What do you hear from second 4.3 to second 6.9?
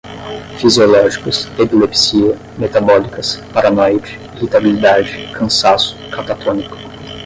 irritabilidade, cansaço, catatônico